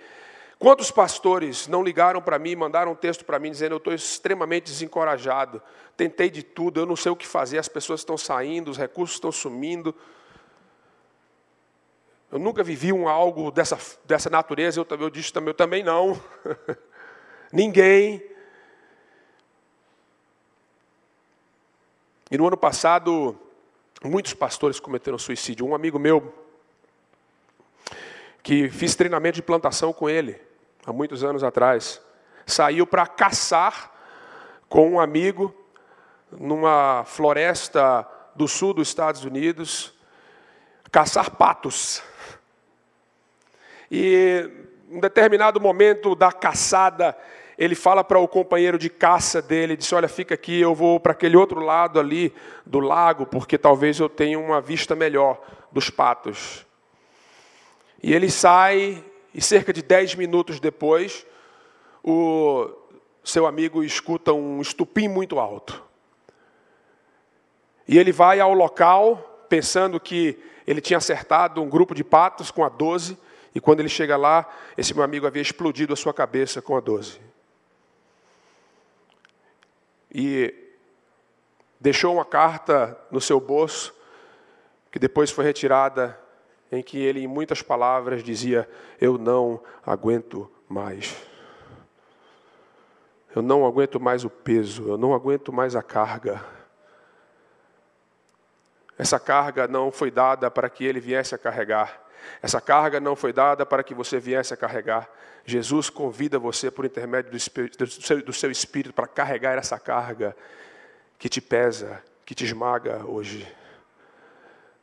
[0.58, 4.64] Quantos pastores não ligaram para mim, mandaram um texto para mim dizendo: Eu estou extremamente
[4.64, 5.62] desencorajado,
[5.96, 9.16] tentei de tudo, eu não sei o que fazer, as pessoas estão saindo, os recursos
[9.16, 9.94] estão sumindo.
[12.32, 16.20] Eu nunca vivi um algo dessa, dessa natureza, eu, eu disse também, eu também não.
[17.52, 18.35] Ninguém.
[22.28, 23.38] E no ano passado,
[24.02, 25.64] muitos pastores cometeram suicídio.
[25.64, 26.34] Um amigo meu,
[28.42, 30.40] que fiz treinamento de plantação com ele,
[30.84, 32.00] há muitos anos atrás,
[32.44, 33.92] saiu para caçar
[34.68, 35.54] com um amigo
[36.32, 39.94] numa floresta do sul dos Estados Unidos,
[40.90, 42.02] caçar patos.
[43.88, 44.50] E
[44.90, 47.16] em um determinado momento da caçada,
[47.58, 51.12] ele fala para o companheiro de caça dele, diz: "Olha, fica aqui, eu vou para
[51.12, 52.32] aquele outro lado ali
[52.64, 55.40] do lago, porque talvez eu tenha uma vista melhor
[55.72, 56.66] dos patos".
[58.02, 59.02] E ele sai
[59.34, 61.26] e cerca de dez minutos depois,
[62.02, 62.70] o
[63.22, 65.82] seu amigo escuta um estupim muito alto.
[67.88, 72.64] E ele vai ao local, pensando que ele tinha acertado um grupo de patos com
[72.64, 73.18] a 12,
[73.54, 76.80] e quando ele chega lá, esse meu amigo havia explodido a sua cabeça com a
[76.80, 77.25] 12.
[80.18, 80.54] E
[81.78, 83.94] deixou uma carta no seu bolso,
[84.90, 86.18] que depois foi retirada
[86.72, 88.66] em que ele, em muitas palavras, dizia:
[88.98, 91.14] Eu não aguento mais.
[93.34, 96.42] Eu não aguento mais o peso, eu não aguento mais a carga.
[98.96, 102.05] Essa carga não foi dada para que ele viesse a carregar.
[102.42, 105.08] Essa carga não foi dada para que você viesse a carregar.
[105.44, 109.78] Jesus convida você, por intermédio do, espírito, do, seu, do seu espírito, para carregar essa
[109.78, 110.36] carga
[111.18, 113.46] que te pesa, que te esmaga hoje.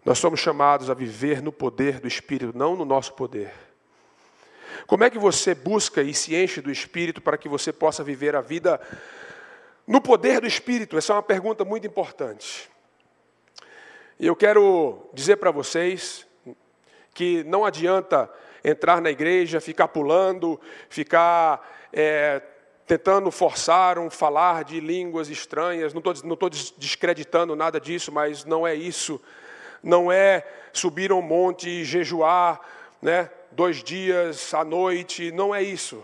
[0.05, 3.53] Nós somos chamados a viver no poder do Espírito, não no nosso poder.
[4.85, 8.35] Como é que você busca e se enche do Espírito para que você possa viver
[8.35, 8.81] a vida
[9.87, 10.97] no poder do Espírito?
[10.97, 12.69] Essa é uma pergunta muito importante.
[14.19, 16.27] E eu quero dizer para vocês
[17.13, 18.29] que não adianta
[18.63, 22.41] entrar na igreja, ficar pulando, ficar é,
[22.87, 25.93] tentando forçar um falar de línguas estranhas.
[25.93, 26.37] Não estou não
[26.77, 29.21] descreditando nada disso, mas não é isso
[29.83, 32.61] não é subir um monte e jejuar
[33.01, 36.03] né, dois dias à noite, não é isso.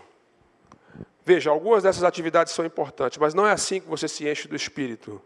[1.24, 4.54] Veja, algumas dessas atividades são importantes, mas não é assim que você se enche do
[4.54, 5.20] Espírito.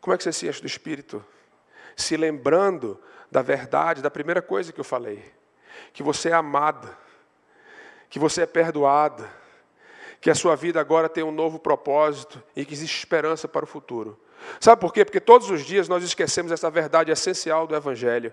[0.00, 1.24] Como é que você se enche do Espírito?
[1.96, 5.24] Se lembrando da verdade, da primeira coisa que eu falei:
[5.92, 6.96] que você é amada,
[8.08, 9.28] que você é perdoada,
[10.20, 13.68] que a sua vida agora tem um novo propósito e que existe esperança para o
[13.68, 14.18] futuro.
[14.58, 15.04] Sabe por quê?
[15.04, 18.32] Porque todos os dias nós esquecemos essa verdade essencial do Evangelho.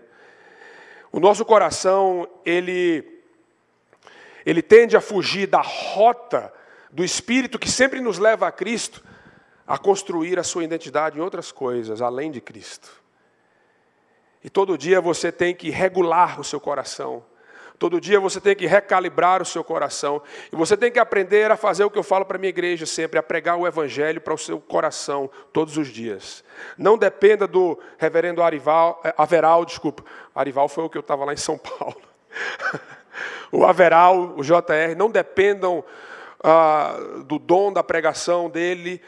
[1.12, 3.22] O nosso coração, ele,
[4.46, 6.54] ele tende a fugir da rota
[6.92, 9.04] do Espírito que sempre nos leva a Cristo,
[9.66, 12.90] a construir a sua identidade em outras coisas, além de Cristo.
[14.44, 17.24] E todo dia você tem que regular o seu coração.
[17.80, 20.22] Todo dia você tem que recalibrar o seu coração.
[20.52, 22.88] E você tem que aprender a fazer o que eu falo para a minha igreja
[22.88, 26.44] sempre, a pregar o evangelho para o seu coração todos os dias.
[26.78, 30.04] Não dependa do reverendo Arival, eh, Averal, desculpa.
[30.34, 32.02] Arival foi o que eu estava lá em São Paulo.
[33.52, 35.84] o Averal, o JR, não dependam
[36.44, 39.02] ah, do dom da pregação dele,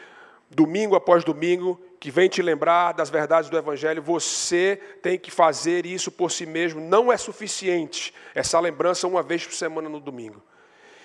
[0.49, 5.85] domingo após domingo, que vem te lembrar das verdades do Evangelho, você tem que fazer
[5.85, 6.79] isso por si mesmo.
[6.79, 10.41] Não é suficiente essa lembrança uma vez por semana no domingo.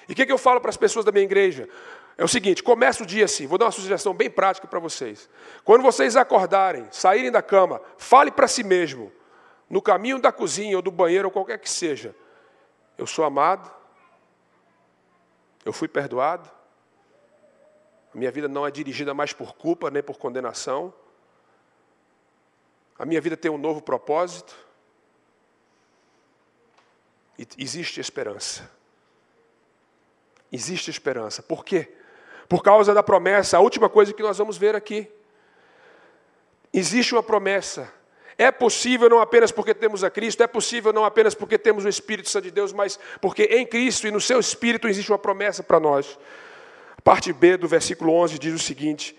[0.08, 1.68] E o que, que eu falo para as pessoas da minha igreja?
[2.16, 3.46] É o seguinte: começa o dia assim.
[3.46, 5.28] Vou dar uma sugestão bem prática para vocês.
[5.64, 9.12] Quando vocês acordarem, saírem da cama, fale para si mesmo,
[9.68, 12.14] no caminho da cozinha ou do banheiro ou qualquer que seja:
[12.96, 13.68] Eu sou amado,
[15.64, 16.48] eu fui perdoado,
[18.14, 20.94] a minha vida não é dirigida mais por culpa nem por condenação.
[22.96, 24.56] A minha vida tem um novo propósito.
[27.36, 28.70] E existe esperança.
[30.52, 31.42] Existe esperança.
[31.42, 31.92] Por quê?
[32.48, 35.10] Por causa da promessa, a última coisa que nós vamos ver aqui.
[36.72, 37.92] Existe uma promessa.
[38.38, 41.88] É possível não apenas porque temos a Cristo, é possível não apenas porque temos o
[41.88, 45.64] Espírito Santo de Deus, mas porque em Cristo e no seu Espírito existe uma promessa
[45.64, 46.16] para nós.
[47.04, 49.14] Parte B do versículo 11 diz o seguinte: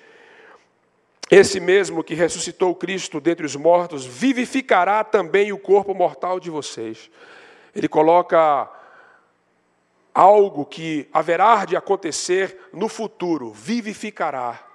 [1.30, 7.12] Esse mesmo que ressuscitou Cristo dentre os mortos, vivificará também o corpo mortal de vocês.
[7.76, 8.68] Ele coloca
[10.12, 14.66] algo que haverá de acontecer no futuro, vivificará.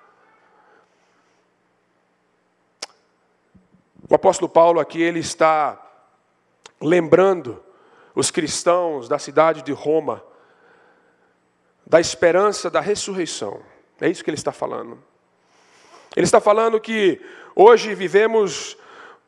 [4.08, 5.80] O apóstolo Paulo aqui ele está
[6.80, 7.62] lembrando
[8.14, 10.29] os cristãos da cidade de Roma
[11.90, 13.60] da esperança da ressurreição.
[14.00, 14.96] É isso que ele está falando.
[16.14, 17.20] Ele está falando que
[17.52, 18.78] hoje vivemos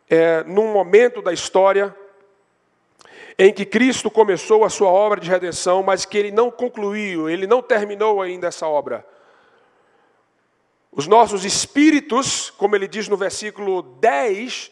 [0.09, 1.93] é, num momento da história
[3.37, 7.49] em que Cristo começou a sua obra de redenção, mas que ele não concluiu, ele
[7.49, 9.05] não terminou ainda essa obra.
[10.93, 14.71] Os nossos espíritos, como ele diz no versículo 10,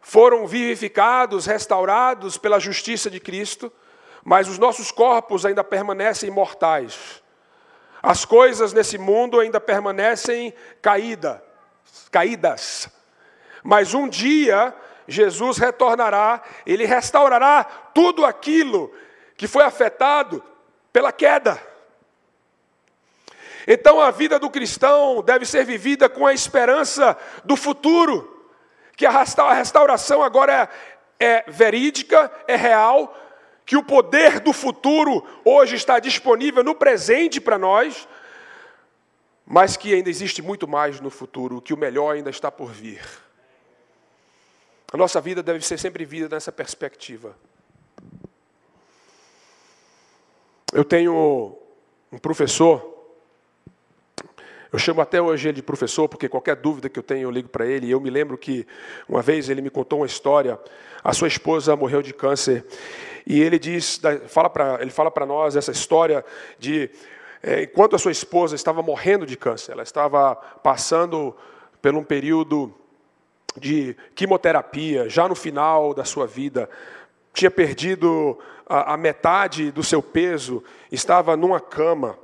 [0.00, 3.70] foram vivificados, restaurados pela justiça de Cristo
[4.24, 7.22] mas os nossos corpos ainda permanecem mortais.
[8.02, 11.42] As coisas nesse mundo ainda permanecem caída,
[12.10, 12.88] caídas.
[13.62, 14.74] Mas um dia
[15.06, 17.64] Jesus retornará, ele restaurará
[17.94, 18.92] tudo aquilo
[19.36, 20.42] que foi afetado
[20.92, 21.60] pela queda.
[23.66, 28.46] Então a vida do cristão deve ser vivida com a esperança do futuro,
[28.96, 30.68] que a restauração agora
[31.18, 33.16] é, é verídica, é real,
[33.64, 38.08] que o poder do futuro hoje está disponível no presente para nós,
[39.46, 43.02] mas que ainda existe muito mais no futuro, que o melhor ainda está por vir.
[44.92, 47.36] A nossa vida deve ser sempre vida nessa perspectiva.
[50.72, 51.56] Eu tenho
[52.10, 52.92] um professor,
[54.72, 57.48] eu chamo até hoje ele de professor, porque qualquer dúvida que eu tenho eu ligo
[57.48, 57.86] para ele.
[57.86, 58.66] E eu me lembro que
[59.06, 60.58] uma vez ele me contou uma história.
[61.04, 62.64] A sua esposa morreu de câncer
[63.26, 66.24] e ele diz, fala para, ele fala para nós essa história
[66.58, 66.90] de
[67.42, 71.36] é, enquanto a sua esposa estava morrendo de câncer, ela estava passando
[71.80, 72.72] por um período
[73.56, 76.70] de quimioterapia, já no final da sua vida,
[77.34, 82.16] tinha perdido a, a metade do seu peso, estava numa cama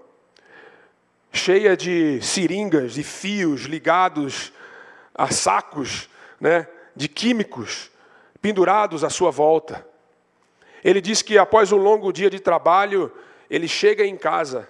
[1.32, 4.52] cheia de seringas e fios ligados
[5.14, 6.08] a sacos,
[6.40, 7.90] né, de químicos
[8.40, 9.86] pendurados à sua volta.
[10.84, 13.12] Ele diz que após um longo dia de trabalho,
[13.50, 14.68] ele chega em casa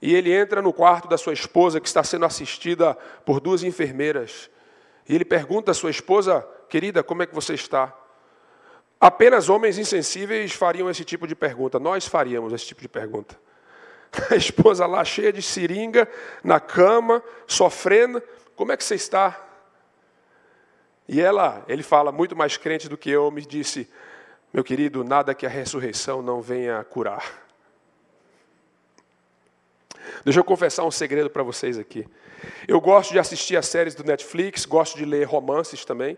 [0.00, 4.50] e ele entra no quarto da sua esposa, que está sendo assistida por duas enfermeiras.
[5.08, 7.94] E ele pergunta à sua esposa, querida, como é que você está?
[9.00, 11.78] Apenas homens insensíveis fariam esse tipo de pergunta.
[11.78, 13.38] Nós faríamos esse tipo de pergunta.
[14.30, 16.08] A esposa lá cheia de seringa,
[16.42, 18.22] na cama, sofrendo.
[18.54, 19.42] Como é que você está?
[21.08, 23.88] E ela, ele fala, muito mais crente do que eu, me disse:
[24.56, 27.44] meu querido, nada que a ressurreição não venha curar.
[30.24, 32.08] Deixa eu confessar um segredo para vocês aqui.
[32.66, 36.16] Eu gosto de assistir as séries do Netflix, gosto de ler romances também,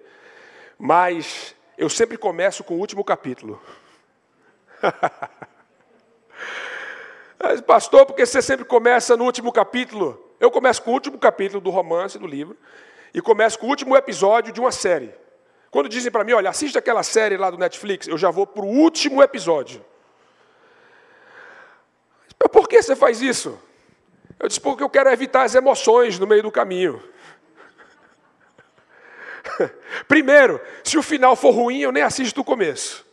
[0.78, 3.61] mas eu sempre começo com o último capítulo.
[7.66, 10.32] Pastor, porque você sempre começa no último capítulo?
[10.39, 12.57] Eu começo com o último capítulo do romance, do livro,
[13.12, 15.12] e começo com o último episódio de uma série.
[15.71, 18.64] Quando dizem para mim, olha, assiste aquela série lá do Netflix, eu já vou para
[18.64, 19.85] o último episódio.
[22.39, 23.59] Mas por que você faz isso?
[24.39, 27.03] Eu disse, porque eu quero evitar as emoções no meio do caminho.
[30.07, 33.05] Primeiro, se o final for ruim, eu nem assisto o começo.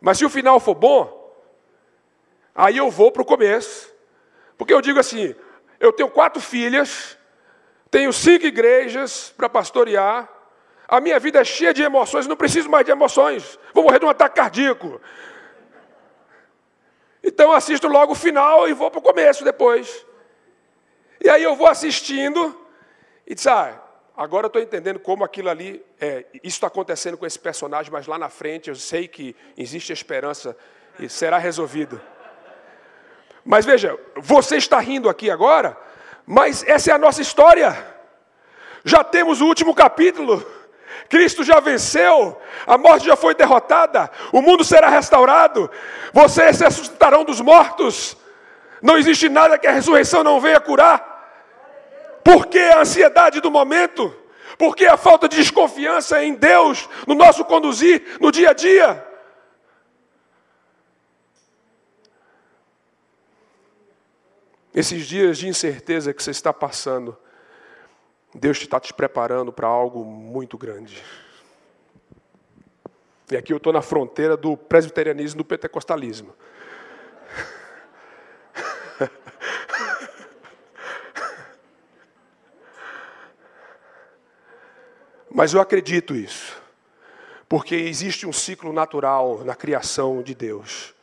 [0.00, 1.34] Mas se o final for bom,
[2.54, 3.92] aí eu vou para o começo.
[4.58, 5.34] Porque eu digo assim:
[5.80, 7.16] eu tenho quatro filhas,
[7.90, 10.28] tenho cinco igrejas para pastorear,
[10.88, 14.04] a minha vida é cheia de emoções, não preciso mais de emoções, vou morrer de
[14.04, 15.00] um ataque cardíaco.
[17.22, 20.06] Então assisto logo o final e vou para o começo depois.
[21.20, 22.56] E aí eu vou assistindo
[23.26, 23.82] e diz, ah,
[24.16, 28.06] agora eu estou entendendo como aquilo ali, é, isso está acontecendo com esse personagem, mas
[28.06, 30.56] lá na frente eu sei que existe esperança
[31.00, 32.00] e será resolvido.
[33.44, 35.76] Mas veja, você está rindo aqui agora,
[36.24, 37.76] mas essa é a nossa história.
[38.84, 40.46] Já temos o último capítulo.
[41.08, 45.70] Cristo já venceu, a morte já foi derrotada, o mundo será restaurado,
[46.12, 48.16] vocês se ressuscitarão dos mortos.
[48.82, 51.14] Não existe nada que a ressurreição não venha curar.
[52.22, 54.14] Por que a ansiedade do momento?
[54.58, 59.06] Por que a falta de desconfiança em Deus no nosso conduzir no dia a dia?
[64.74, 67.16] Esses dias de incerteza que você está passando,
[68.36, 71.02] Deus está te preparando para algo muito grande.
[73.30, 76.32] E aqui eu estou na fronteira do presbiterianismo e do pentecostalismo.
[85.30, 86.56] Mas eu acredito isso,
[87.48, 90.94] porque existe um ciclo natural na criação de Deus.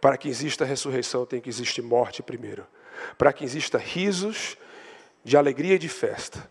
[0.00, 2.66] Para que exista ressurreição, tem que existir morte primeiro.
[3.16, 4.56] Para que exista risos
[5.24, 6.50] de alegria e de festa,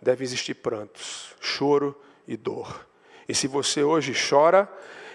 [0.00, 2.86] deve existir prantos, choro e dor.
[3.28, 4.68] E se você hoje chora,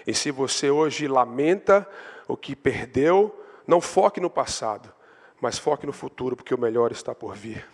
[0.06, 1.88] e se você hoje lamenta
[2.28, 4.92] o que perdeu, não foque no passado,
[5.40, 7.66] mas foque no futuro, porque o melhor está por vir.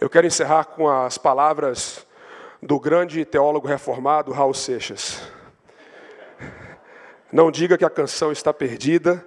[0.00, 2.06] Eu quero encerrar com as palavras
[2.62, 5.20] do grande teólogo reformado Raul Seixas.
[7.32, 9.24] Não diga que a canção está perdida,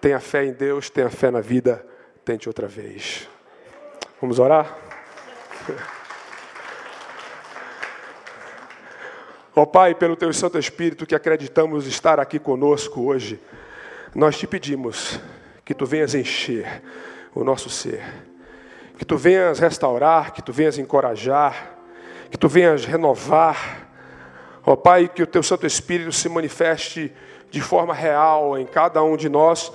[0.00, 1.86] tenha fé em Deus, tenha fé na vida,
[2.24, 3.29] tente outra vez.
[4.20, 4.76] Vamos orar?
[9.56, 13.40] Ó oh, Pai, pelo Teu Santo Espírito que acreditamos estar aqui conosco hoje,
[14.14, 15.18] nós te pedimos
[15.64, 16.82] que Tu venhas encher
[17.34, 18.04] o nosso ser,
[18.98, 21.78] que Tu venhas restaurar, que Tu venhas encorajar,
[22.30, 23.88] que Tu venhas renovar.
[24.66, 27.10] Ó oh, Pai, que o Teu Santo Espírito se manifeste
[27.50, 29.72] de forma real em cada um de nós,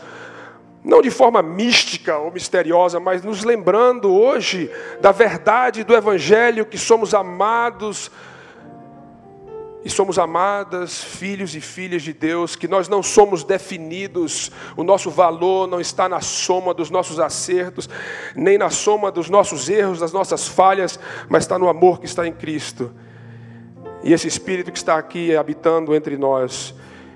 [0.85, 4.69] não de forma mística ou misteriosa, mas nos lembrando hoje
[5.01, 8.11] da verdade do Evangelho, que somos amados
[9.83, 15.09] e somos amadas, filhos e filhas de Deus, que nós não somos definidos, o nosso
[15.09, 17.89] valor não está na soma dos nossos acertos,
[18.35, 22.27] nem na soma dos nossos erros, das nossas falhas, mas está no amor que está
[22.27, 22.93] em Cristo.
[24.03, 26.75] E esse Espírito que está aqui habitando entre nós,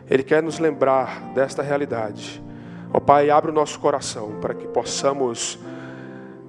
[0.09, 2.48] ele quer nos lembrar desta realidade
[2.93, 5.59] Ó Pai, abre o nosso coração para que possamos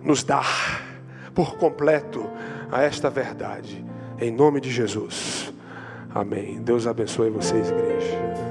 [0.03, 0.83] nos dar
[1.35, 2.29] por completo
[2.71, 3.85] a esta verdade.
[4.19, 5.53] Em nome de Jesus.
[6.15, 6.61] Amém.
[6.63, 8.50] Deus abençoe vocês, igreja.